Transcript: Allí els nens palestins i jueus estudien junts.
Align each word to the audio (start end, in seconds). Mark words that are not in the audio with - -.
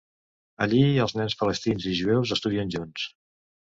Allí 0.65 0.79
els 1.03 1.13
nens 1.19 1.37
palestins 1.43 1.87
i 1.91 1.95
jueus 2.03 2.33
estudien 2.37 2.77
junts. 2.77 3.05